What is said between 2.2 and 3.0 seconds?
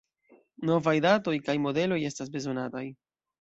bezonataj.